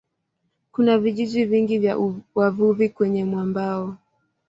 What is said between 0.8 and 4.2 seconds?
vijiji vingi vya wavuvi kwenye mwambao.